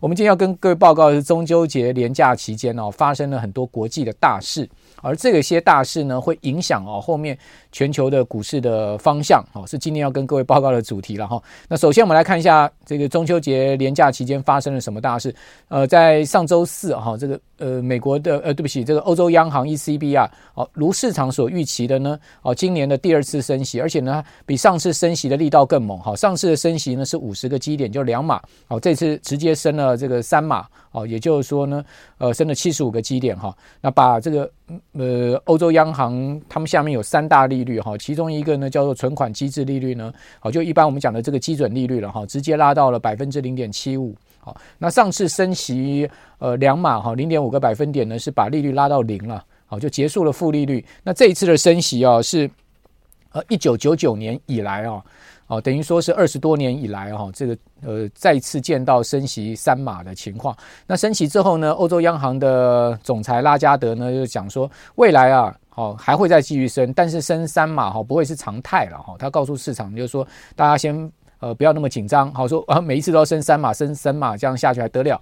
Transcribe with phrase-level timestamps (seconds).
[0.00, 4.68] 我们今天要跟各位报告的是中秋节连假期间哦，发生了很多国际的大事，
[5.02, 7.36] 而这些大事呢，会影响哦后面
[7.72, 11.42] 全球的股市的方向哦，是今天要跟各位报告的主题了哈。
[11.68, 15.34] 那首先我们来看一下这个中秋节连假期间发生了什么大事。
[15.66, 26.14] 呃，在上周四哈，这个呃美国的呃对不起，这个欧洲央行 ECB 啊，哦如市场所预期的呢，哦今年的第二次升息，而且呢比上次升息的力道更猛哈。
[26.14, 29.87] 上次的升息呢是五十个基点，就两码，哦这次直接升了。
[29.88, 31.82] 呃，这个三码哦，也就是说呢，
[32.18, 33.56] 呃，升了七十五个基点哈。
[33.80, 34.50] 那把这个
[34.92, 44.14] 呃，欧洲央行他们下面有三大利率哈，其中一个呢叫做存款机制利率呢，好，就一般我们讲的这个基准利率了哈，直接拉到了百分之零点七五。
[44.40, 46.06] 好，那上次升息
[46.38, 50.84] 呃两码哈，零点五个百分点呢是把利率拉到零了，好，就结束了负利率。
[51.02, 52.50] 那这一次的升息啊是
[53.32, 55.02] 呃一九九九年以来啊。
[55.48, 60.56] 哦等于说是二十多年以来哈，这个呃再次见到升息三码的情况。
[60.86, 69.16] 那升息之后呢，欧洲央行的总裁拉加德呢就讲说，未来啊，哦还会再继续升，但是升三码哈不会是常态了哈。
[69.18, 71.10] 他告诉市场就是说，大家先
[71.40, 75.20] 呃不要那么紧张，好说啊每一次都要升三码，升三码这样下去还得了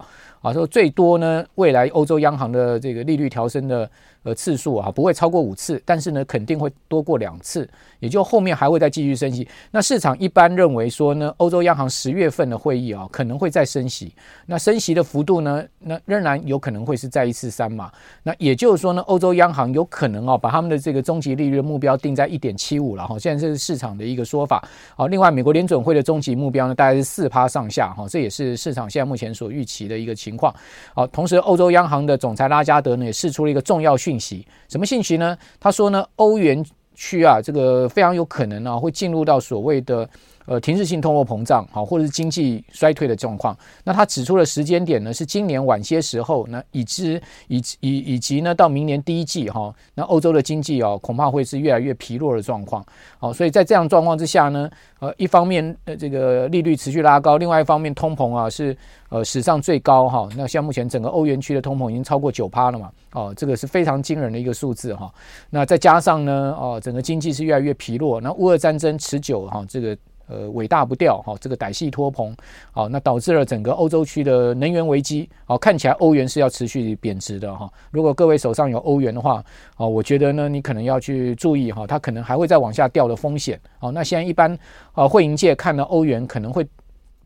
[0.49, 0.53] 啊？
[0.53, 3.89] 说最多呢，未来欧洲央行的这个利率调升的。
[4.23, 9.47] 呃，次数啊不会超过五次，但是呢，肯定会多过两次，也就后面还会再继续升息。
[9.71, 14.13] 那市场一般认为说呢，欧洲央行十月份的会议啊，可能会再升息。
[14.47, 17.89] 那升息的幅度呢，那仍然有可能会是再一次三嘛。
[18.23, 23.17] 那也就是说呢，欧洲央行有可能啊，把他们的这个终极利率目标定在一点七五了哈。
[23.17, 24.67] 现在这是市场的一个说法。
[24.97, 30.55] 好，另外美国联准会的终极目标呢，大概是四趴上下哈，这也是市场现在目前所预期的一个情况。
[30.93, 35.35] 好，同时欧洲央行的总裁拉加德呢，也释出了一个重要讯息，什么信息呢？
[35.59, 40.07] 他说呢，欧元区啊，这个非常有可能啊，会进入到所谓的。
[40.47, 43.55] 呃，停滞性通货膨胀，好，或者是经济衰退的状况。
[43.83, 52.81] 那他指出的时间点呢，是今年晚些时候，那以及以以以及呢，到明年第一季哈，那欧洲的经济哦，恐怕会是越来越疲弱的状况。
[53.19, 58.75] 好，所以在这样状况之下呢，呃，一方面呃这个利率持续拉高，另外一方面通膨啊是
[59.09, 60.29] 呃史上最高哈。
[60.37, 65.13] 那像目前整个欧元区的通膨已经超过九趴了嘛，哦，这个是非常惊人的一个数字哈。
[65.49, 69.97] 那再加上呢，哦，整个经济是越来越疲弱，那乌俄战争持久哈，这个。
[70.27, 72.35] 呃，尾大不掉哈，这个歹戏拖棚，
[72.71, 77.69] 好，那导致了整个欧洲区的能源危机，好，看起来欧元是要持续贬值的哈。
[77.91, 79.43] 如果各位手上有欧元的话，
[79.77, 83.59] 哦，我觉得呢，你可能要去注意哈，它可能还会再往下掉的风险。
[83.79, 84.57] 好，那现在一般
[84.93, 86.67] 啊，汇银界看到欧元可能会。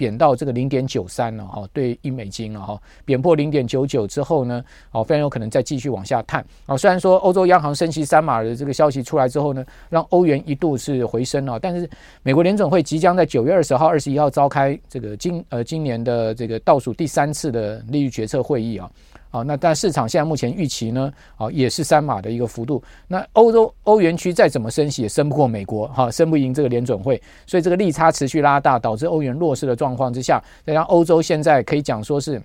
[0.02, 6.76] 贬到这个零点九三了哈，对一美金了哈，贬破零点九九之后呢，哦，非常有可能再继续往下探啊。
[6.76, 11.88] 虽然说欧洲央行升息三码的这个消息出来之后呢，让欧元一度是回升了，但是
[12.24, 18.90] 美国联准会即将在九月二十号、二十一号召开这个今呃今年的这个倒数第三次的利率决策会议啊。
[19.32, 22.84] 啊，那但市场现在目前预期呢，啊，也是三码的一个幅度。
[23.08, 32.42] 那欧洲欧元区再怎么升息，也升不过美国，哈，升不赢这个联准会，所以这个利差持续拉大，导致欧元弱势的状况之下，再加上欧洲现在可以讲说是，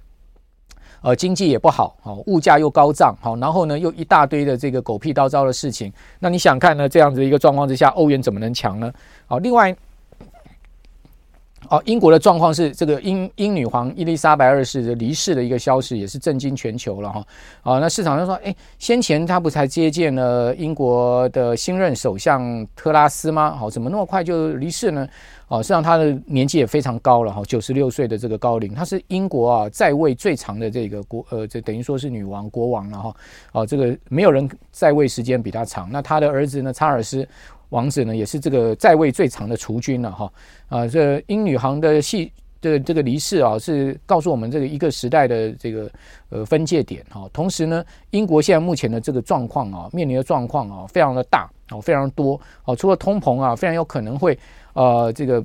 [1.03, 6.89] 呃，经济也不好，好，物价又高涨，好，然后呢又一大堆的这个狗屁倒灶的事情，那你想看呢？
[6.89, 8.93] 这样子一个状况之下，欧元怎么能强呢？
[9.27, 9.77] 好，另外。
[11.71, 17.27] 哦，英国的状况是这个英英女皇伊丽莎白二世的离世的一个消息，也是震惊全球了哈。
[17.62, 23.56] 啊，那市场上说，哎，先前他不才接见了英国的新任首相特拉斯吗？
[23.56, 25.09] 好，怎么那么快就离世呢？
[25.49, 33.16] 哦，实际上他的年纪也非常高了哈，九十六岁的这个高龄，他是英国啊在位最长的这个国，呃，这等于说是女王国王了哈。
[33.53, 35.88] 哦，这个没有人在位时间比他长。
[35.91, 37.26] 那他的儿子呢，查尔斯。
[37.71, 40.32] 王子呢，也是这个在位最长的储君了哈
[40.69, 45.91] 啊，这英女皇的戏的这个离世啊，是告诉我们这个一个时代的这个
[46.31, 47.28] 呃分界点哈。
[47.32, 52.75] 同时呢，英国现在目前的这个状况啊，面临的状况啊，非常的大啊，非常多啊。
[52.75, 54.38] 除了通膨啊，非常有可能会
[54.72, 55.44] 呃这个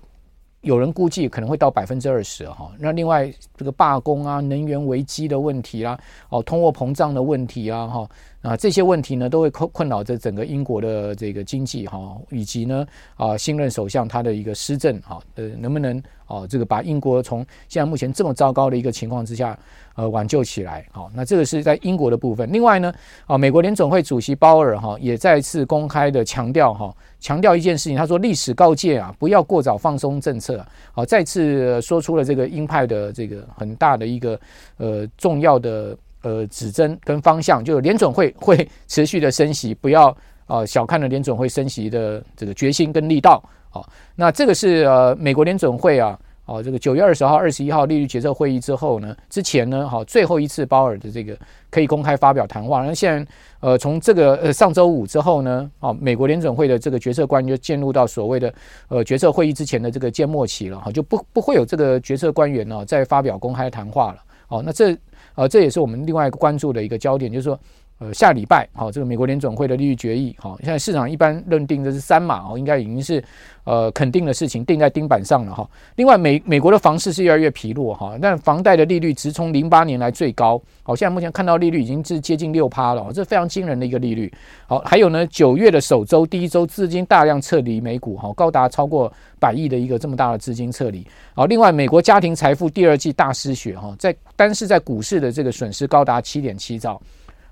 [0.62, 2.72] 有人估计可能会到百分之二十哈。
[2.80, 6.00] 那另外这个罢工啊，能源危机的问题啦，
[6.30, 8.10] 哦，通货膨胀的问题啊，哈。
[8.42, 12.84] 啊，这些问题呢，都会困困扰着整个英国的这个经济哈，以及呢
[13.16, 19.56] 啊新任首相他的一个施政哈，呃能不能啊这个把英国从现在目前这么糟糕的一个情况之下
[19.94, 20.84] 呃挽救起来？
[20.92, 22.52] 好，那这个是在英国的部分。
[22.52, 22.92] 另外呢
[23.28, 30.66] 啊，美国联总会主席鲍尔哈也再次公开的强调哈，强调一件事情，他说历史告诫啊，不要过早放松政策。
[30.94, 34.40] 好，再次说出了这个鹰派的这个很大的一个
[34.78, 35.96] 呃重要的。
[36.22, 40.10] 呃，指针跟方向，就是联准会 会持续的升息，不要
[40.46, 43.44] 啊、呃、小看了联准会升息的这个决心跟力道。
[43.70, 51.38] 好，那这个是呃美国联准会啊、哦，这个九月二十号、二十一号利率决策会议之后呢，之前呢，好，最后一次鲍尔的这个
[51.70, 52.86] 可以公开发表谈话。
[52.86, 53.32] 那现在，
[53.62, 58.54] 呃，从这个呃上周五之后呢，哦，美国联准会的这个决策官就进入到所谓的
[58.90, 64.18] 呃决策会议之前的这个缄默期了，哈，就不不会有这个决策官员呢再发表公开谈话了。
[64.52, 64.96] 哦，那这
[65.34, 67.60] 呃这也是我们另外一个关注的一个焦点，就是说。
[68.02, 73.24] 呃，下礼拜好，这个美国联准会的利率决议好，现在市场一般认定的是三码哦，应该已经是
[73.64, 75.70] 呃肯定的事情，定在钉板上了哈。
[75.98, 84.34] 另外，美美国的房市是越来越疲弱哈，但房贷的利率直冲零八年来最高，好，现在目前看到利率已经是接近六趴了，这非常惊人的一个利率。
[84.66, 91.06] 好，还有呢，九月的首周第一周资金大量撤离美股哈，高达超过百亿的一个这么大的资金撤离。
[91.36, 97.00] 好，另外，美国家庭财富第二季大失血哈，在单是在股市的这个损失高达七点七兆。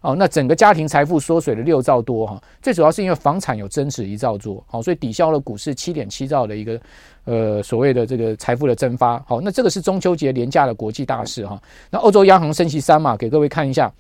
[0.02, 6.80] 哦，那整个家庭财富缩水了六兆多哈，最主要是因为房产有增值一兆多，好，所以抵消了股市七点七兆的一个
[7.26, 9.20] 呃所谓的这个财富的蒸发。
[9.28, 11.62] 好，那这个是中秋节连假的国际大事哈。
[11.90, 13.92] 那欧洲央行升息三码，给各位看一下。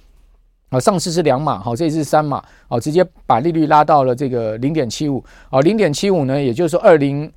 [0.69, 7.27] 啊，上次是两码，好，这次是三码，好，直接把利率拉到了这个零点七五，啊，零点七五呢，也就是说二零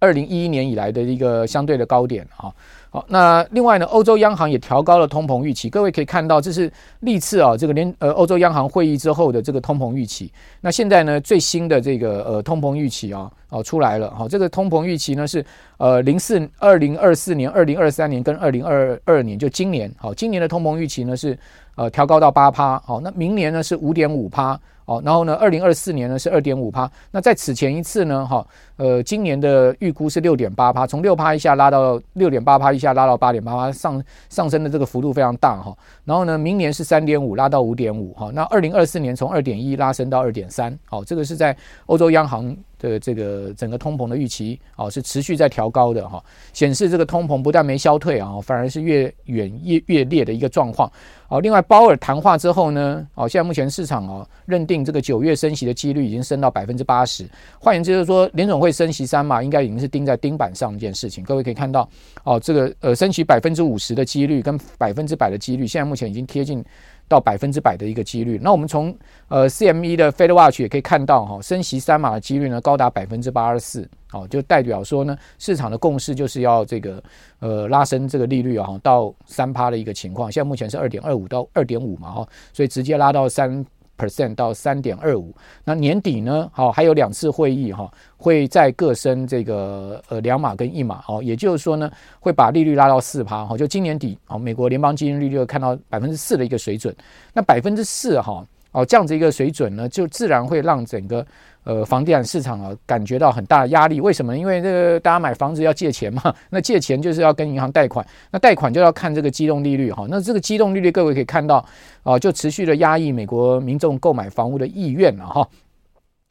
[0.00, 2.52] 二零一一年以来的一个相对的高点哈。
[2.90, 5.68] 好，那另外呢，欧洲央行也调高了通膨预期。
[5.68, 10.32] 各位可以看到，这是历次啊，这个联呃欧洲央行会议之后的这个通膨预期。
[10.62, 14.10] 那现在呢，最新的这个呃通膨预期啊，哦出来了。
[14.16, 15.44] 好，这个通膨预期呢是
[15.76, 19.92] 呃零四二零二四年、二零二三年跟二零二二年，就今年。
[19.98, 21.38] 好，今年的通膨预期呢是
[21.74, 22.78] 呃调高到八趴。
[22.86, 24.58] 好，那明年呢是五点五趴。
[24.88, 26.90] 好，然后呢，二零二四年呢是二点五趴。
[27.10, 28.46] 那在此前一次呢，哈，
[28.76, 35.76] 呃，今年的预估是六点八趴，从六趴一下拉到六点八趴，一下拉到八点八趴，上上升的这个幅度非常大哈。
[36.06, 38.30] 然后呢，明年是三点五，拉到五点五哈。
[38.32, 41.54] 那二零二四年从二点一拉升到二点三，好，这个是在
[41.84, 46.22] 欧洲央行的这个整个通膨的预期，哦，是持续在调高的哈，
[46.52, 50.90] 显示这个通膨不但没消退啊，反而是越远越越烈的一个状况。
[51.26, 57.28] 好，另外鲍尔谈话之后呢，哦，现在目前市场哦认定这个九月升息的几率已经升到百分之八十，
[57.60, 61.22] 换言之就是说联总会升息三嘛，应该已经是钉在钉板上一件事情。
[61.24, 61.88] 各位可以看到，
[62.24, 66.64] 哦，这个呃升息百分之五十的几率跟百分之百的几率，现在目前已经贴近。
[67.08, 68.94] 到百分之百的一个几率，那我们从
[69.28, 77.02] 呃 CME 的 Fed Watch 也可以看到哈，升息三码的几率呢高达百分之八十四，哦，就代表说呢市场的共识就是要这个
[77.40, 83.64] 呃拉升这个利率啊到三趴的一个情况，现在目前是二点二五到二点五嘛哈，所以直接拉到三。
[83.98, 85.34] Percent 到三点二五，
[85.64, 86.48] 那年底呢？
[86.52, 91.90] 好，还有两次会议哈，会再各升这个呃两码跟一码哦，也就是说呢，
[92.20, 96.94] 会把利率拉到四趴哈，就今年底好，美国联邦基金利率看到百分之四的一个水准，
[97.34, 101.24] 那百分之四哈哦这样子一个水准呢，就自然会让整个。
[101.64, 104.00] 呃，房地产市场啊，感觉到很大的压力。
[104.00, 104.38] 为什么？
[104.38, 110.06] 因为这个大家买房子要借钱嘛，那借钱就是要跟银行贷款，那贷款就要看这个机动利率哈。
[110.08, 111.62] 那这个机动利率，各位可以看到
[112.04, 115.46] 啊，就持续的压抑美国民众购买房屋的意愿了哈。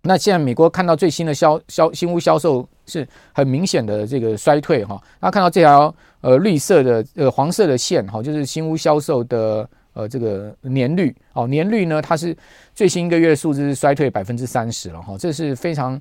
[0.02, 5.00] 那现在美国看到最新的销销新屋销售是很明显的这个衰退哈。
[5.20, 9.70] 那看到这条呃绿色的呃黄色的线哈，就是新屋销售的。
[9.98, 12.38] 呃，这个年率哦，年率呢，它是
[12.76, 16.00] 最新一个月数字是衰退百分之三十了哈，这是非常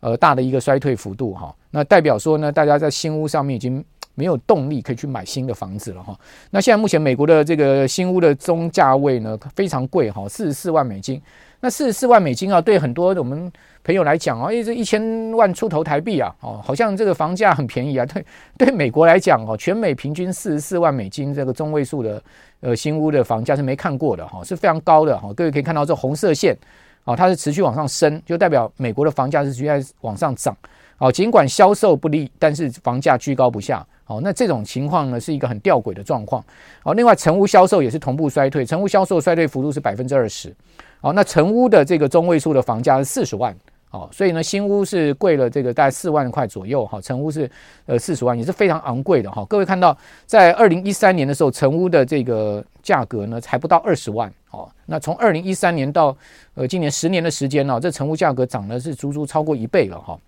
[0.00, 1.54] 呃大的一个衰退幅度哈。
[1.70, 3.82] 那代表说呢，大家在新屋上面已经
[4.14, 6.14] 没有动力可以去买新的房子了哈。
[6.50, 11.18] 那现在目前美国的这个新屋的中价位呢非常贵哈，四十四万美金。
[11.60, 13.50] 那四十四万美金啊，对很多我们
[13.82, 18.06] 朋友来讲哦，诶，这一千万出头台币啊，哦，好像这个房价很便宜啊。
[18.06, 18.24] 对，
[18.56, 22.22] 对美国来讲哦，全美平均四十四万美金这个中位数的
[22.60, 25.32] 呃新屋的房价是没看过的哈，是非常高的哈。
[25.34, 26.56] 各位可以看到这红色线
[27.02, 30.56] 啊，它是持续往上升，就代表美国的房价是持续在往上涨。
[30.98, 33.84] 哦，尽管销售不利，但是房价居高不下。
[34.06, 36.42] 哦，那这种情况呢，是一个很吊诡的状况。
[36.82, 40.54] 哦，另外成屋销售也是同步衰退，成屋销售衰退幅度是百分之二十。
[41.00, 43.56] 好，那成屋的这个中位数的房价是四十万，
[43.90, 47.48] 哦，所以呢，新屋是贵了这个大概四万块左右，哈，成屋是
[47.86, 49.44] 呃四十万，也是非常昂贵的，哈。
[49.44, 56.16] 各位看到，在二零一三年的时候，成屋的这个价格呢，才不到二十万，哦，那从二零一三年到
[56.54, 60.18] 呃今年十年的时间呢，这成屋价格涨了是足足超过一倍了，哈，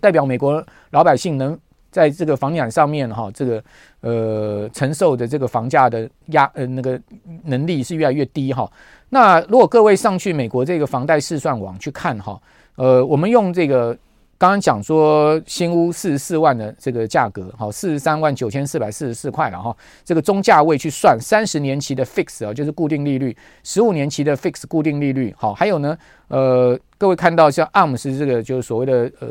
[0.00, 1.58] 代表美国老百姓能
[1.90, 3.62] 在这个房地产上面，哈，这个
[4.00, 7.00] 呃承受的这个房价的压呃那个
[7.44, 8.70] 能力是越来越低，哈。
[9.08, 12.40] 那如果各位上去美国这个房贷试算网去看哈，
[12.76, 13.96] 呃，我们用这个
[14.40, 19.76] 刚刚讲说新屋四十四万的这个价格，好，四十三万九千四百四十四块了哈。
[20.02, 25.94] 这个中价位去算三十年期的 fix 啊，就是固定利率，十五年期的 fix 固定利率，好，还有呢，
[26.28, 29.28] 呃，各位看到像 ARM 是这个就是所谓的呃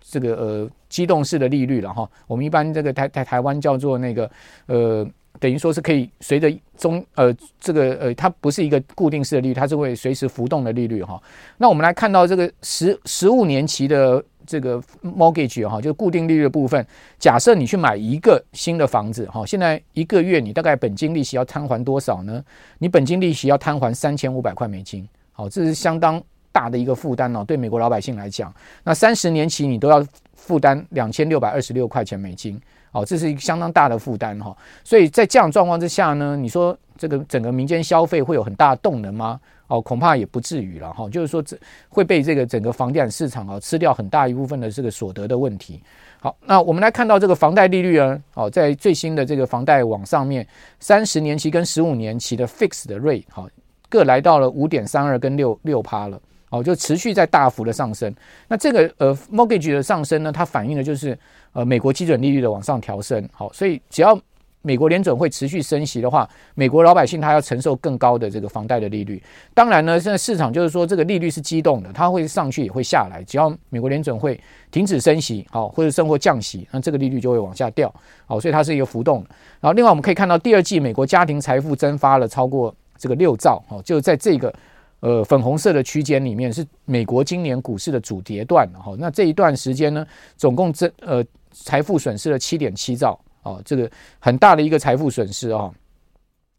[0.00, 2.10] 这个呃机动式的利率了哈。
[2.26, 4.28] 我们一般这个台台台湾叫做那个
[4.66, 5.08] 呃。
[5.40, 11.22] 等于说是可以随着中呃这个呃它不是一个固定式的利率，它是会随时浮动的利率哈。
[11.58, 16.84] 那我们来看到这个十十五年期的这个 mortgage 哈，就是固定利率的部分。
[17.18, 22.42] 假设你去买一个新的房子哈，现在一个月你大概本金利息要摊还多少呢？
[22.78, 27.44] 你本金利息要摊还三千五百块美金，好，这是相当大的一个负担哦。
[27.44, 28.50] 对美国老百姓来讲，
[28.84, 30.02] 那三十年期你都要
[30.34, 32.58] 负担两千六百二十六块钱美金。
[32.90, 39.38] 哦，这是一个相当大的负担哈，所以在这样状况之下呢，你说这个整个民间消费会有很大的动能吗？
[39.68, 41.08] 哦，恐怕也不至于了哈。
[41.08, 41.56] 就是说，这
[41.88, 45.80] 会被这个整个房地产市场啊吃掉很大一部分的这个所得的问题。
[46.20, 50.44] 好，那我们来看到这个房贷利率呢，哦，在最新的这个房贷网上面，
[50.80, 53.48] 三十年期跟十五年期的 fix 的 rate 好，
[53.88, 56.20] 各来到了五点三二跟六六趴了。
[56.50, 58.10] 哦，就持续在大幅的上升。
[58.48, 61.16] 那这个呃 mortgage 的上升呢，它反映的就是
[61.52, 63.28] 呃美国基准利率的往上调升。
[63.32, 64.18] 好，所以只要
[64.62, 69.22] 美国联准会持续升息的话，美国老百姓他要承受更高的这个房贷的利率。
[69.54, 73.22] 当然呢，现在市场就是说这个利率是机动的，它会上去也会下来。
[73.24, 74.38] 只要美国联准会
[74.70, 77.92] 停止升息，好，或者甚或降息，那这个利率就会往下掉。
[78.26, 79.30] 好，所以它是一个浮动的。
[79.60, 83.62] 然后另外我们可以看到，第二季美国家庭财富增发了超过这个六兆。
[83.68, 84.52] 好，就在这个。
[85.00, 88.96] 呃，粉红色的区间里面是美国今年股市的主跌段哈。
[88.98, 90.04] 那这一段时间呢，
[90.36, 93.16] 总共增呃财富损失了七点七兆
[93.48, 95.70] 哦，这个很大的一个财富损失啊。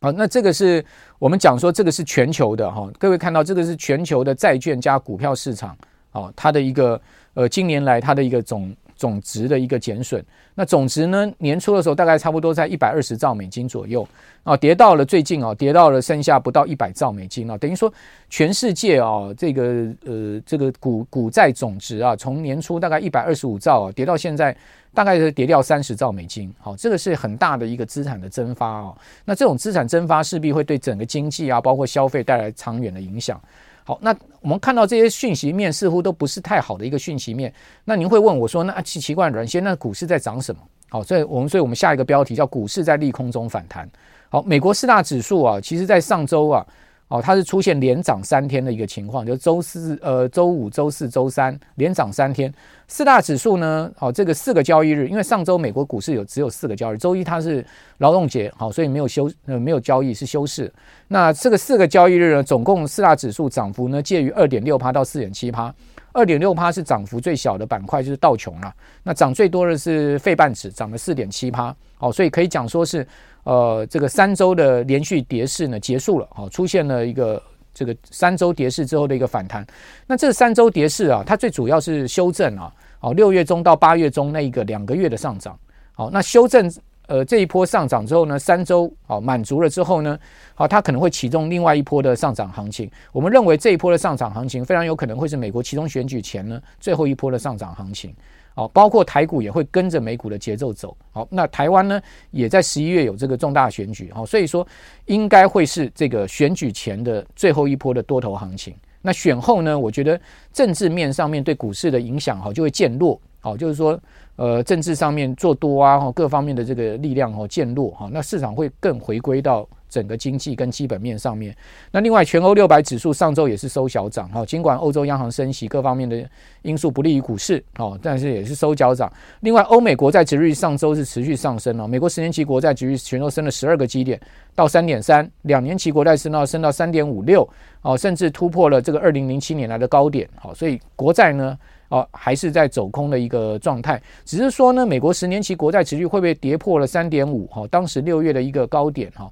[0.02, 0.84] 好，那这个是
[1.18, 2.90] 我们讲说这个是全球的哈。
[2.98, 5.78] 各位看到这个是全球的债券加股票市场
[6.12, 7.00] 哦，它的一个
[7.34, 8.76] 呃近年来它的一个总。
[9.00, 10.22] 总值的一个减损，
[10.54, 11.32] 那总值呢？
[11.38, 14.06] 年初的时候大概差不多在一百二十兆美金左右
[14.44, 17.90] 啊，跌到了最近啊，跌到了剩下不到一百兆美金啊，等于说
[18.30, 19.64] 全世界啊，这个
[20.04, 24.54] 呃这个股股债总值啊，从年初大概一百二十五兆啊，跌到现在
[24.94, 33.40] 大概是跌掉三十兆美金，好，这个是很大的一个资产的蒸发啊，那这种资产蒸发势必会对整个经济啊，包括消费带来长远的影响。
[33.84, 37.54] 好，那我们看到这些讯息面似乎都不是太好的一个讯息面。
[37.86, 40.62] 那您会问我说，那奇奇怪，软先，那股市在涨什么？
[40.90, 43.90] 好，所以我们所以我们下一个标题叫股市在利空中反弹。
[44.30, 46.66] 好，美国四大指数啊，其实在上周啊。
[47.10, 52.54] 哦，它是出现连涨三天的一个情况，就周四、呃周五、周四、周三连涨三天。
[52.88, 57.66] 四大指数呢，哦，这个四个交易日，因为上周美国股市有只有四个交易日，周一它是
[57.98, 60.72] 劳动节，好，所以没有休呃没有交易是休市。
[61.08, 65.74] 那这个四个交易日呢，总共四大指数涨幅呢介于二点六趴到四点七趴。
[66.12, 68.74] 二点六趴是涨幅最小的板块，就是道琼了。
[69.04, 71.76] 那涨最多的是费半指，涨了四点七趴。
[71.98, 73.06] 好，所以可以讲说是。
[73.44, 77.42] 呃，这个三周的连续跌势呢结束了，好，出现了一个
[77.74, 79.66] 这个三周跌势之后的一个反弹。
[80.06, 85.58] 那这三周跌势啊，它最主要是修正啊，好，六月中到八月中那一个两个月的上涨，
[85.94, 86.72] 好，那修正
[87.08, 90.20] 呃这一波上涨之后呢，三周好满足了之后呢，
[90.54, 92.92] 好，它可能会启动另外一波的上涨行情。
[93.12, 98.14] 我们认为这一波的上涨行情非常有可能会是美国其中选举前呢最后一波的上涨行情。
[98.60, 100.94] 好，包括台股也会跟着美股的节奏走。
[101.14, 104.12] 好，那台湾呢，也在十一月有这个重大选举。
[104.14, 104.68] 好，所以说
[105.06, 108.76] 应该会是这个选举前的最后一波的多头行情。
[109.02, 110.20] 那选后呢，我觉得
[110.52, 113.18] 政治面上面对股市的影响，哈，就会渐弱。
[113.40, 113.98] 好，就是说，
[114.36, 117.92] 呃，政治上面做多啊，各方面的这个力量哦渐弱。
[117.92, 119.66] 哈，那市场会更回归到。
[119.90, 121.56] 整个经济跟基本面上面，
[121.92, 126.24] 那另外全欧六百指数上周也是收小涨哈，尽管欧洲央行升息各方面的
[126.62, 129.12] 因素不利于股市哦，但是也是收小涨。
[129.42, 134.20] 另外，欧美国债殖率上周是持续上升了，美国十年期国债殖率全都升了十二个基点
[134.54, 137.48] 到三点三，两年期国债升到升到三点五六
[137.82, 140.30] 哦，甚至突破了这个二零零七年来的高点。
[140.36, 141.58] 好，所以国债呢
[141.90, 147.48] 哦还是在走空的一个状态，只是说呢，美国十年期国债殖率会不会跌破了三点五？
[147.48, 149.28] 哈，当时六月的一个高点哈。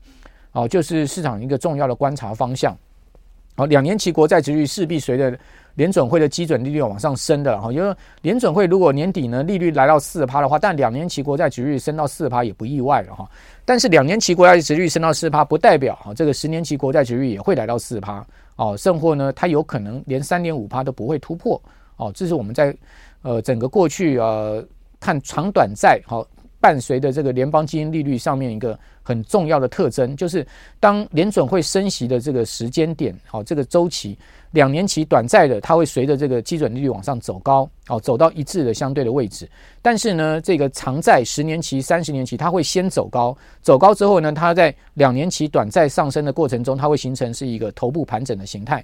[0.58, 2.76] 哦就是市场一个重要的观察方向。
[3.56, 5.38] 好，两年期国债殖率势必随着
[5.76, 7.62] 联准会的基准利率往上升的。
[7.62, 13.30] 哈，因为联准会如果年底呢利率来到四趴的话，但两年期国债殖率升到四趴也不意外了哈。
[13.66, 18.26] 但是两年期国债殖率升到四趴，不代表哈这个十年期国债殖率也会来到四趴。
[18.56, 21.62] 哦，甚或呢，它有可能连三点五趴都不会突破。
[21.98, 22.76] 哦，这是我们在
[23.22, 24.66] 呃整个过去呃
[25.00, 26.26] 看长短债好。
[26.60, 30.46] 伴随着这个联邦基金利率上面一个很重要的特征，就是
[30.80, 34.18] 当联准会升息的这个时间点，好，这个周期，
[34.52, 39.48] 两年期短债的它会随着这个基准利率往上走高，哦，走到一致的相对的位置。
[39.82, 48.84] 但是呢，这个长债十年期、三十年期，它会先走高，走高之后呢，它在两年期短债上升的过程中，它会形成是一个头部盘整的形态。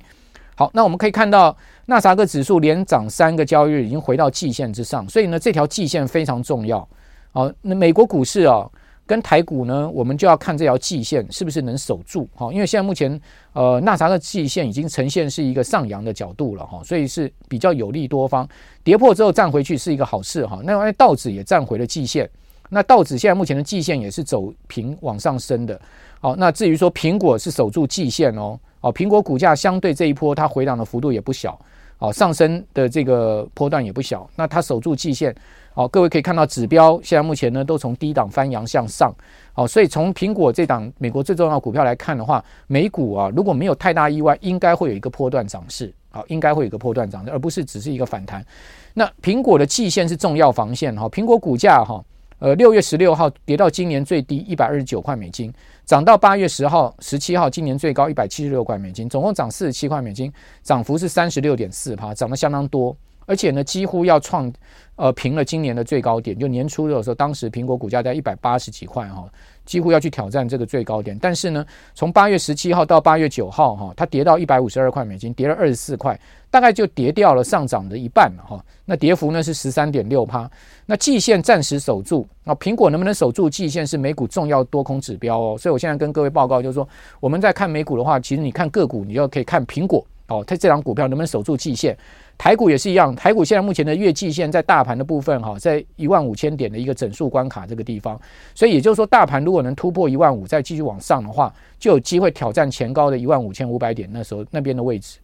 [0.55, 1.55] 好，那我们可以看到
[1.87, 6.87] 纳斯达克指数连涨三个交易日，已经回到季线之上，所以呢，这条季线非常重要。
[7.33, 8.69] 好，那美国股市啊，
[9.05, 12.29] 跟台股呢，我们就要看这条季线是不是能守住。
[12.35, 13.19] 好，因为现在目前
[13.53, 18.47] 呃纳斯达克季线已经呈现是一个上扬的角度了哈，所以是比较有利多方。
[18.83, 20.61] 跌破之后站回去是一个好事哈。
[20.63, 22.29] 那道指也站回了季线，
[22.69, 25.81] 那道指现在目前的季线也是走平往上升的。
[26.21, 28.59] 好，那至于说苹果是守住季线哦。
[28.81, 31.59] 哦，苹果股价相对这一波它回档的幅度也不小，
[31.99, 34.29] 哦，上升的这个波段也不小。
[34.35, 35.33] 那它守住季线，
[35.73, 39.13] 哦，各位可以看到指标现在目前呢都从低档翻扬向上，
[39.55, 48.45] 哦，所以从苹果这档美国最重要的股票来看的话，美股啊如果没有太大意外，应该会有一个波段涨势，好，应该会有一个波段涨势，而不是只是一个反弹。
[48.93, 52.03] 那苹果的季线是重要防线哈，苹果股价哈。
[52.39, 55.53] 呃，六月十六号跌到今年最低一百二十九块美金，
[55.85, 60.29] 涨到八月十号、十七号今年最高一百七十六块美金，总共涨四十七块美金，
[60.61, 62.93] 涨幅是三十六点四趴，涨得相当多，
[63.25, 64.51] 而且呢，几乎要创
[64.95, 69.25] 呃平了今年的最高点，就年初的时候，当时苹果股价在一百八十几块哈。
[69.65, 71.65] 几乎要去挑战这个最高点，但是呢，
[71.95, 78.61] 从八月十七号到八月九号，哈，它跌到一百五十二块美金，跌了二十四块，大概就跌掉了上涨的一半，哈。
[78.83, 80.51] 那跌幅呢是十三点六趴。
[80.85, 85.57] 那季线暂时守住，那苹果能不能守住季线是美股重要多空指标哦。
[85.57, 86.85] 所以我现在跟各位报告就是说，
[87.21, 91.97] 我们在看美股的话，其实你看个股，你就可以看苹果哦，它这档股票能不能守住季线。
[92.37, 98.19] 台股也是一样，台股现在目前的月季线在大盘的部分哈，在一万五千点的一个整数关卡这个地方，
[98.53, 105.19] 所以也就是说，大盘如果能突破一万五，再继续往上的话，就有机会挑战前高的一万五千五百点那时候那边的位置。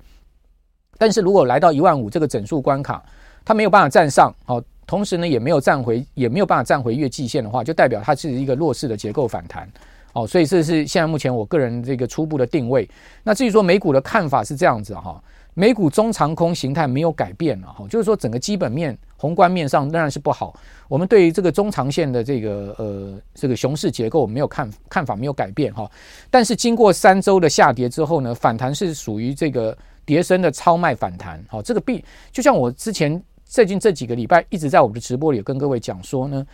[0.97, 3.03] 但是如果来到一万五这个整数关卡，
[3.43, 9.69] 它没有办法站上，好，同时呢也没有站回，也没有办法站回月季线的话，就代表它是一个弱势的结构反弹，
[10.13, 12.89] 哦，所以这是现在目前我个人这个初步的定位。
[13.23, 15.21] 那至于说美股的看法是这样子哈。
[15.56, 20.53] 美股中长空形态没有改变了哈，就是说整个基本面、宏观面上仍然是不好。
[20.88, 25.89] 我们对于这个中长线的这个呃这个熊市结构没有看看法没有改变哈。
[26.29, 31.44] 但是经过三周的下跌之后呢，反弹是属于这个跌升的超卖反弹。
[31.50, 36.46] 好，这个必就像我之前最近这几个礼拜一直在我们的直播里跟各位讲说呢，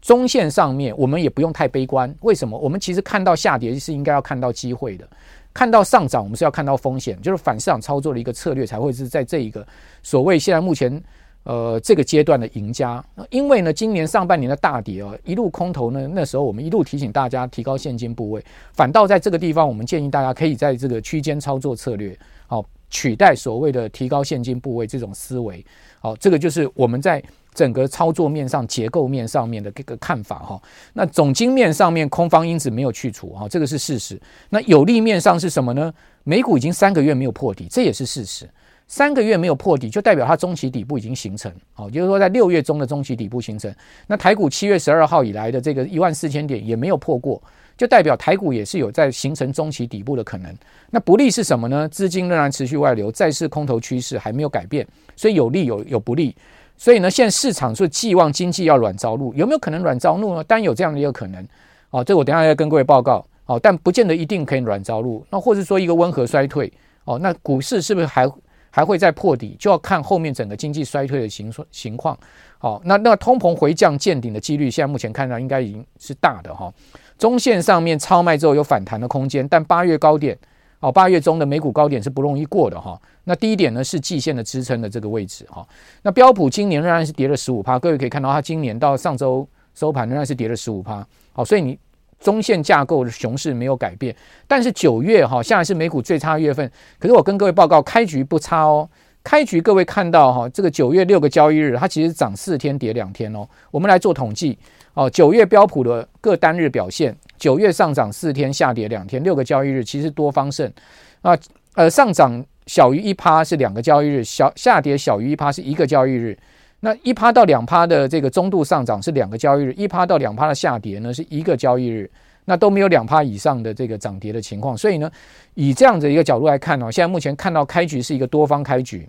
[0.00, 2.12] 中线上面我们也不用太悲观。
[2.22, 2.58] 为什么？
[2.58, 5.08] 我们其实看到下跌是应该要看到机会的。
[5.56, 9.66] 看到上涨，我们是要看到风险，就是反市场操作的一个策略才会是在这一个
[10.02, 11.02] 所谓现在目前
[11.44, 13.02] 呃这个阶段的赢家。
[13.30, 22.14] 因为呢，今年上半年的大跌哦，一路空头呢，那时候我们一路提醒大家提高现金部位，反倒在这个地方，我们建议大家可以在这个区间操作策略，
[22.46, 25.64] 好取代所谓的提高现金部位这种思维。
[26.00, 27.22] 好，这个就是我们在。
[27.56, 30.60] 整个操作面上、结构面上面的这个看法哈，
[30.92, 34.20] 那总经面上面空方因子没有去除哈，这个是事实。
[34.50, 35.90] 那有利面上是什么呢？
[36.22, 38.46] 美股已经三个月没有破底，这也是事实。
[38.88, 43.74] 三个月没有破底，就代表它中期底部已经形成，好，就是说在六月中的中期底部形成。
[44.06, 47.42] 那台股七月十二号以来的这个一万四千点也没有破过，
[47.76, 50.54] 就代表台股也是有在形成中期底部的可能。
[50.90, 51.88] 那不利是什么呢？
[51.88, 56.36] 资金仍然持续外流，债市空头趋势还没有改变，所以有利有有不利。
[56.78, 60.44] 所以呢，现在市场是寄望经济要软着陆，有没有可能软着陆呢？
[60.44, 61.46] 当然有这样的一个可能。
[61.90, 63.24] 哦，这我等下要跟各位报告。
[63.46, 65.24] 哦，但不见得一定可以软着陆。
[65.30, 66.70] 那或者说一个温和衰退。
[67.04, 68.28] 哦，那股市是不是还
[68.70, 69.56] 还会再破底？
[69.58, 72.18] 就要看后面整个经济衰退的情情况。
[72.58, 76.72] 好，那那通膨回降见顶的几率，现在目前看到应该已经是大的哈。
[77.16, 80.36] 中线上面超卖之后有反弹的空间，但八月高点。
[80.80, 83.00] 哦，八月中的美股高点是不容易过的哈。
[83.24, 85.66] 那低点呢是季线的支撑的这个位置哈。
[86.02, 91.06] 那标普今年仍然是跌了十五趴，各位可以看到它今年到上周收盘仍然是跌了十五趴。
[91.32, 91.78] 好，所以你
[92.20, 94.14] 中线架构的熊市没有改变，
[94.46, 96.70] 但是九月哈，现在是美股最差月份。
[96.98, 98.88] 可是我跟各位报告，开局不差哦。
[99.24, 103.44] 开局各位看到哈，这个九月六个交易日，它其实涨四天跌两天哦。
[103.72, 104.56] 我们来做统计
[104.96, 107.14] 哦，九月标普的各单日表现。
[107.36, 110.72] 九月上涨四天，下跌两天，六个交易日其实多方胜
[111.20, 111.36] 啊。
[111.74, 116.36] 呃，上涨小于一趴是两个交易日，小下跌小于一趴是一个交易日。
[116.80, 122.10] 那一趴到两趴的这个中度上涨是两个交易日，一趴到两趴的下跌呢是一个交易日。
[122.46, 124.74] 那都没有两趴以上的这个涨跌的情况。
[124.74, 125.10] 所以呢，
[125.52, 129.06] 以这样的一个角度来看呢，现在目前看到开局是一个多方开局。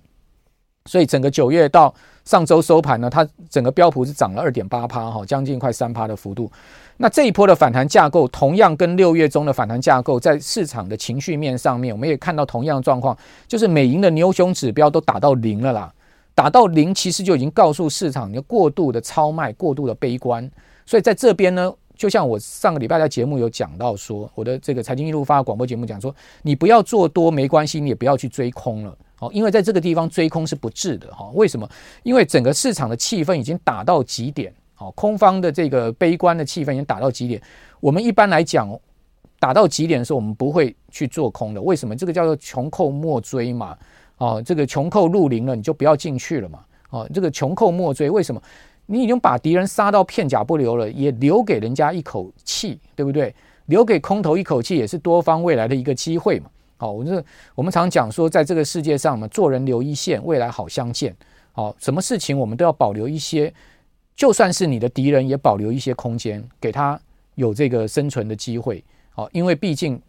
[0.88, 1.94] 所以整个九月到
[2.26, 6.52] 上周收盘呢，它整个标普是涨了二点八趴哈，将近快三趴的幅度。
[7.00, 13.16] 那这一波的反弹架构，同样跟六月中的反弹架构，在市场的情绪面上面，我们也看到同样的状况，
[13.48, 15.94] 就是美银的牛熊指标都打到零了啦，
[16.34, 20.50] 打到零，其实就已经告诉市场，你过度的超卖，过度的悲观。
[20.88, 28.98] 所以在这边呢，就像我上个礼拜在节目有讲到说，我的这个财经一路发广播节目讲说，你不要做多没关系，你也不要去追空了。
[29.20, 31.30] 哦，因为在这个地方追空是不智的哈。
[31.34, 31.68] 为什么？
[32.04, 37.42] 因为整个市场的气氛已经打到极点，哦，空方的这个悲观的气氛已经打到极点。
[37.80, 38.70] 我们一般来讲，
[39.40, 41.62] 打到极点的时候，我们不会去做空的。
[41.62, 41.96] 为什么？
[41.96, 43.78] 这个叫做穷寇莫追嘛。
[44.18, 46.60] 哦，这个穷寇入林了，你就不要进去了嘛。
[46.90, 48.42] 哦，这个穷寇莫追，为什么？
[48.86, 53.36] 你已经把敌人杀到片甲不留了，也留给人家一口气，对不对？
[53.66, 56.50] 留给空头一口气，也是多方未来的一个机会嘛。
[56.78, 57.24] 好，我这
[57.56, 61.16] 我们常讲说，在这个世界上嘛，做人留一线，未来好相见。
[61.52, 63.52] 好，什么事情我们都要保留一些，
[64.16, 67.00] 就算是你的敌人，也保留一些空间，给他
[67.34, 68.84] 有这个生存的机会。
[69.10, 70.00] 好，因为毕竟，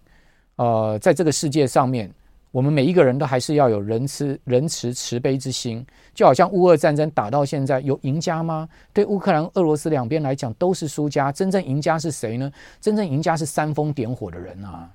[0.57, 2.13] 呃，在这个世界上面，
[2.51, 5.83] 我们每一个人都还是要有仁慈、仁慈、慈悲之心。
[6.13, 8.69] 就好像乌俄战争打到现在，有赢家吗？
[8.93, 11.33] 对乌克兰、俄罗斯两边来讲，都是输家。
[11.33, 12.53] 真正赢家是谁呢？
[12.79, 14.91] 真正赢家是煽风点火的人啊！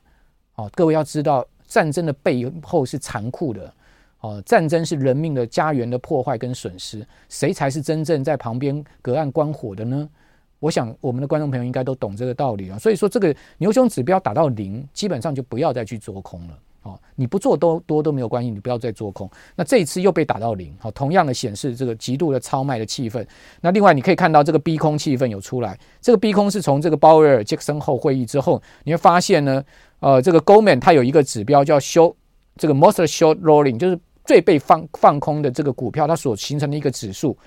[0.52, 1.44] 好，各位要知道。
[1.74, 3.74] 战争的背后是残酷的，
[4.20, 10.08] 哦，战争是人命的家园的破坏跟损失，谁才是真正在旁边隔岸观火的呢？
[10.60, 12.78] 我想我们的观众朋友应该都懂这个道理啊。
[12.78, 16.60] 所以说，这个牛熊指标打到零，基本上就不要再去做空了。
[16.84, 19.28] 哦，你不做多多都没有关系，你不要再做空。
[19.56, 23.26] 那这一次又被打到零，好，同样的显示这个极度的超卖的气氛。
[23.62, 29.64] 那另外你可以看到这个逼空气氛有出来，这个逼空是从这个鲍威尔杰克森后会议之后，你会发现呢。
[30.04, 32.14] 呃，这个 Goldman 它有一个指标叫 “show”，
[32.58, 37.38] 这个 most short rolling，就是最被放放空的这个股票，它所形成的一个指数，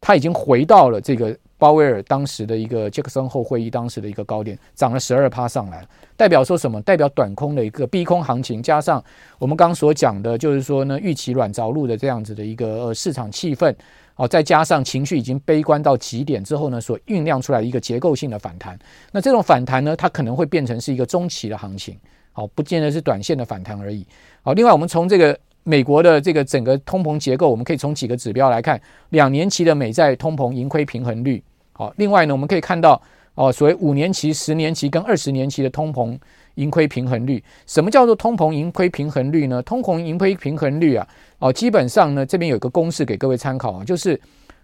[0.00, 5.86] 它已经回到了这个鲍威尔当时的一个杰克森后会议当时的一个高点，涨了十二趴上来，
[6.16, 6.82] 代表说什么？
[6.82, 9.00] 代表短空的一个逼空行情，加上
[9.38, 13.72] 我们刚刚所讲的，就是说呢，预期软着陆的这样子的一个呃市场气氛。
[14.16, 18.78] 哦，再加上情绪已经悲观到极点之后呢，所酝酿出来一个结构性的反弹。
[19.10, 21.98] 那这种反弹呢，它可能会变成是一个中期的行情，
[22.32, 24.06] 好，不见得是短线的反弹而已。
[24.42, 31.42] 好，另外我们从这个美国的这个整个通膨结构，我们可以从几个指标来看，两年期的美债通膨盈亏平衡率。
[31.72, 33.00] 好，另外呢，我们可以看到
[33.34, 36.18] 哦，所谓五年期、十年期跟二十年期的通膨
[36.54, 37.42] 盈亏平衡率。
[37.66, 39.62] 什么叫做通膨盈亏平衡率呢？
[39.62, 41.06] 通膨盈亏平衡率啊。
[41.38, 44.20] 哦，基本上呢，这边有一个公式给各位参考啊，就是，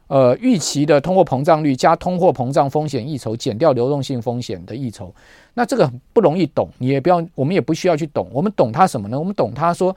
[0.07, 5.13] 呃，预期的通货膨胀率加通货膨胀风险溢酬减掉流动性风险的溢酬，
[5.55, 9.19] 那这个不容易懂，你也不要，我们也不需要去懂，我们懂它什么呢？
[9.19, 9.95] 我们懂它说，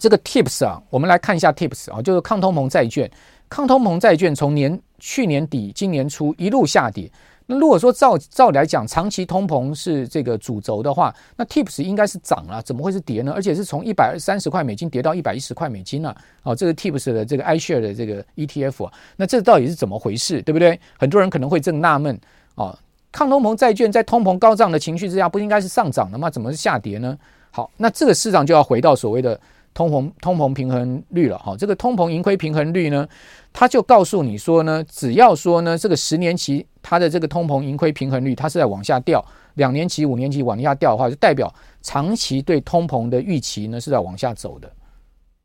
[0.00, 3.08] 这个 TIPS 啊，我们来看一下 TIPS 啊，就是抗通膨债券，
[3.48, 7.08] 抗通膨债券从年去年底今年初一路下跌。
[7.46, 13.32] 那如果说照照理来讲，长期通膨是这个主轴的话，那 TIPS 应该是涨了，怎么会是跌呢？
[13.34, 16.16] 而且是从一百三十块美金跌到一百一十块美金了。
[16.42, 20.78] 哦，这个 TIPS 的这个 iShare 的这个 ETF 啊，那这到底是怎么回事，对不对？
[20.98, 22.18] 很多人可能会正纳闷
[22.54, 22.76] 哦，
[23.10, 26.30] 抗通膨债券在通膨高涨的情绪之下，不应该是上涨的吗？
[26.30, 27.18] 怎么是下跌呢？
[27.50, 29.38] 好，那这个市场就要回到所谓的。
[29.74, 33.08] 通膨通膨平衡率了哈，这个通膨盈亏平衡率呢，
[33.52, 44.70] 它就告诉你说呢，只要说呢，这个十年期它的这个通膨盈亏平衡率它是在往下掉，两年期、五年期往下掉的话，就代表长期对通膨的预期呢是在往下走的，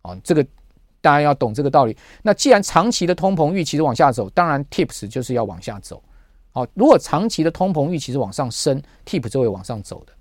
[0.02, 0.46] 啊，这个
[1.00, 1.96] 大家要懂这个道理。
[2.22, 6.04] 那既然长期的通膨预期是往下走，当然 TIPS 就是要往下走，
[6.52, 10.12] 好，如果长期的通膨预期是往上升，tip 就会往上走的。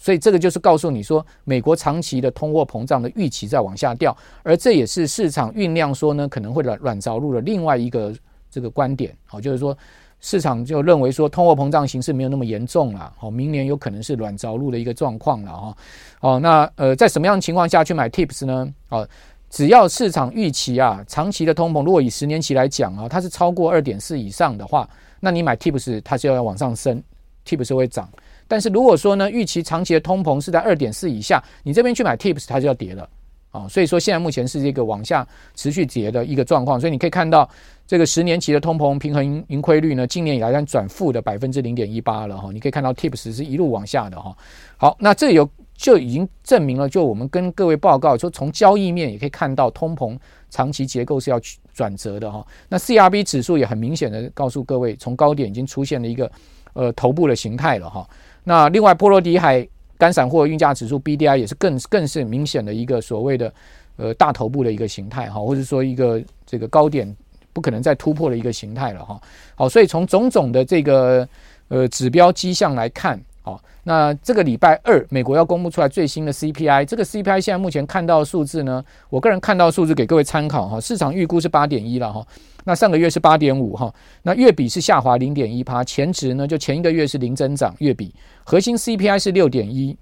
[0.00, 8.14] 所以这个就是告诉你说，美国长期的通货膨胀的预期在往下掉，而这也是市场酝酿说呢，可能会软软着陆的另外一个
[8.50, 9.14] 这个观点。
[9.26, 9.76] 好，就是说
[10.20, 13.12] 市场就认为说，通货膨胀形势没有那么严重了。
[13.18, 15.76] 好，明年有可能是软着陆的一个状况了哈。
[16.20, 18.74] 好，那呃，在什么样情况下去买 TIPS 呢？
[18.88, 19.06] 哦，
[19.50, 24.88] 只要市场预期啊，长期的通膨如果以十年期来讲啊，它是超过二点四以上的话，
[25.20, 27.02] 那你买 TIPS 它就要往上升
[27.46, 28.08] ，TIPS 会涨。
[28.48, 33.08] 但是如果说呢，预期长期的通膨是在二点四以下，你这边去买 TIPS，它就要跌了
[33.50, 33.66] 啊。
[33.68, 36.80] 所以说现在目前是这个往下持续跌的一个状况。
[36.80, 37.48] 所以你可以看到
[37.86, 42.50] 这个十年期的通膨平衡盈亏率呢，今年以来将转负的百分之零点一八了哈。
[42.52, 44.36] 你可以看到 TIPS 是一路往下的哈。
[44.76, 50.16] 好，那这有就已经证明了，就我们跟各位报告说，从交易面也可以看到通膨
[50.50, 51.40] 长期结构是要
[51.74, 52.46] 转折的哈。
[52.68, 56.30] 那 CRB 指数也很明显的告诉各位，从高点已经出现了一个
[56.72, 58.08] 呃头部的形态了哈。
[58.48, 59.66] 那另外，波罗的海
[59.98, 63.52] 干散货运价指数 BDI 也是更更是明显的一个所谓的
[63.96, 67.12] 呃大头部的一个形态哈，或者说一个这个高点
[67.52, 69.20] 不可能再突破的一个形态了哈。
[69.56, 71.28] 好，所以从种种的这个
[71.66, 73.20] 呃指标迹象来看。
[73.46, 82.26] 好，那这个礼拜二，美国要公布出来最新的 CPI，这个 CPI 现在目前看到的数字呢，我个人看到数字给各位参考哈，市场预估是八点一了哈，
[82.64, 89.96] 那上个月是八点五哈，那月比是下滑零点一趴，前值呢就前一个月是零增长，月比核心 CPI 是六点一，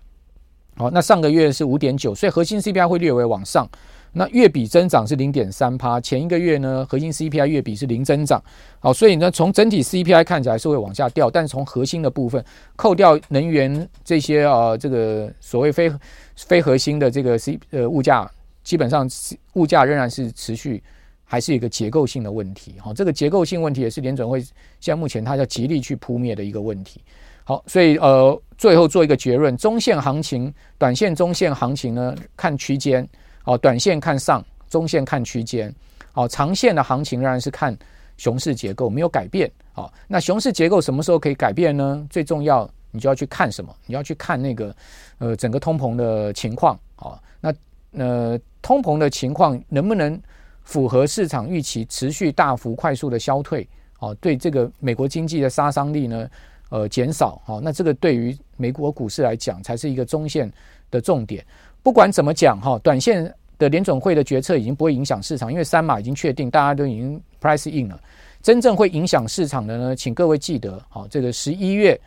[0.78, 3.68] 好，那上个月是五点九，所以核心 CPI 会略微往上。
[4.16, 8.40] 那月比增长是零点三趴，前一个月呢，核心 CPI 月比是零增长，
[8.78, 12.42] 好，所以呢，从整体 CPI 看起来是会往下掉，但是从核心的部分，
[12.76, 15.92] 扣掉能源这些啊、呃，这个所谓非
[16.36, 18.30] 非核心的这个 C 呃物价，
[18.62, 19.10] 基本上
[19.54, 20.80] 物价仍然是持续，
[21.24, 24.40] 还是一个结构性的问题，好，这个结构性问题也是联准会
[24.78, 27.00] 现在目前它要极力去扑灭的一个问题，
[27.42, 33.04] 好，所以呃，最后做一个结论，中线行情、短线、中线行情呢，看区间。
[33.44, 35.72] 哦，短线看上，中线看区间，
[36.14, 37.76] 哦，长线的行情仍然是看
[38.16, 39.50] 熊市结构没有改变。
[39.74, 42.06] 哦，那熊市结构什么时候可以改变呢？
[42.08, 43.74] 最重要，你就要去看什么？
[43.86, 44.74] 你要去看那个
[45.18, 46.78] 呃整个通膨的情况。
[46.98, 47.52] 哦，那
[47.92, 50.20] 呃通膨的情况能不能
[50.62, 53.68] 符合市场预期，持续大幅快速的消退？
[53.98, 56.30] 哦，对这个美国经济的杀伤力呢，
[56.70, 57.42] 呃减少。
[57.46, 60.50] 哦，那这个对于美国股市来讲，才是一个中线
[60.90, 61.44] 的重点。
[61.84, 68.00] 不管怎么讲哈，短线的联准会的决策已经不会影响市场，因为三码已经确定，大家都已经 price in 了。
[68.42, 72.00] 真正会影响市场的呢，请各位记得，好，这个十一月。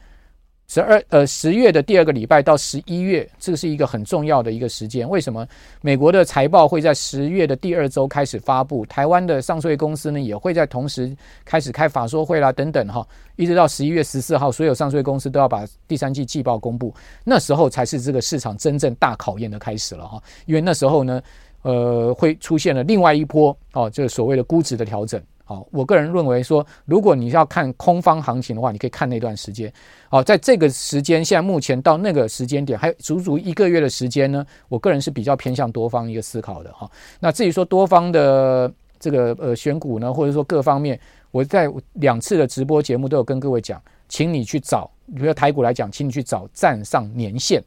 [0.69, 5.07] 十二呃十月的第二个礼拜到十一月，这是一个很重要的一个时间。
[5.07, 5.47] 为什么
[5.81, 8.85] 美国的财报会在十月的第二周开始发布？
[8.85, 16.93] 台湾的上市公司呢也会在同时开始开法说会啦，等等哈，一直到十一月十四号，所有上市公司都要把第三季季报公布。
[17.23, 21.21] 那时候才是这个市场真正大考验的开始了哈，因为那时候呢，
[21.61, 25.21] 呃，会出现了另外一波哦，就是所谓的估值的调整。
[25.47, 29.71] 好，我个人认为说，如果你要看空方行情的话，你可以看那段时间。
[30.09, 34.45] 好，在这个时间，现在目前到那个时间点，还有足足一个月的时间呢。
[34.67, 36.91] 我个人是比较偏向多方一个思考的哈。
[37.21, 40.99] 那至于说多方的这个呃选股呢，或者说各方面，
[41.31, 47.63] 我在两次的直播节目都有跟各位讲，请你去找，比如说台股来讲，请你去找站上年线。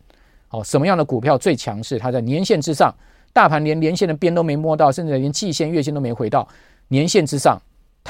[0.49, 1.99] 好，什么样的股票最强势？
[1.99, 2.95] 它在年线之上，
[3.33, 6.47] 大盘连年线的边都没摸到，甚至连季线、月线都没回到
[6.89, 7.59] 年线之上。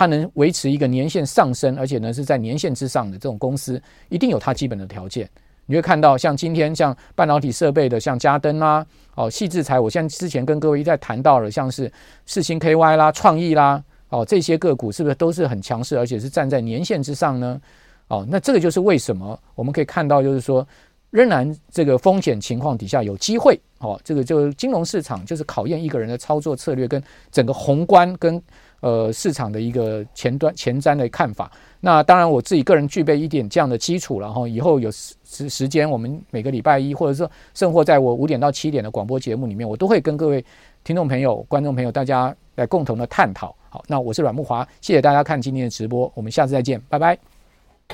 [0.00, 5.28] 它能维持一个年线上升，而且呢是在年线之上的这种公司，一定有它基本的条件。
[5.66, 8.82] 你会看到像今天像半导体设备的，像嘉登啦，
[9.14, 11.92] 哦，矽智财，我现在之前跟各位一再谈到了，像是
[12.24, 17.60] 世星 KY 啦、创意啦，哦，这些个股是不是都是很强势，而且是站在年线之上呢？
[18.08, 20.66] 哦，那这个就是为什么我们可以看到，就是说
[21.10, 23.60] 仍然这个风险情况底下有机会。
[23.80, 28.42] 哦，这个就金融市场就是考验一个人的操作策略跟整个宏观跟。
[28.80, 31.50] 呃，市场的一个前端前瞻的看法。
[31.80, 40.44] 那当然，我自己个人具备一点这样的基础，然后以后有时时时间，我们每个礼拜一，或者说甚或在我五点到七点的广播节目里面，我都会跟各位
[40.84, 43.54] 听众朋友、观众朋友大家来共同的探讨。
[43.68, 47.29] 好，那我是阮木华，谢谢大家看今天的直播，我们下次再见，拜拜。